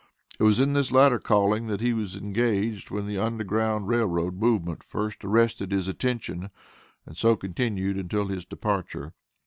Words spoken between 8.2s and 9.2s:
his departure.